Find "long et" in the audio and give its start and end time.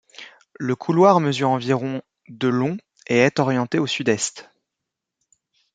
2.47-3.17